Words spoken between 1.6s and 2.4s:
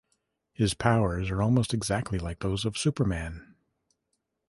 exactly like